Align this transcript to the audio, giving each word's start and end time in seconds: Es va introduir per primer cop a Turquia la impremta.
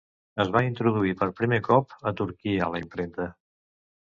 Es 0.43 0.47
va 0.55 0.61
introduir 0.67 1.13
per 1.19 1.27
primer 1.41 1.59
cop 1.67 1.93
a 2.13 2.17
Turquia 2.23 2.71
la 2.73 2.83
impremta. 2.85 3.29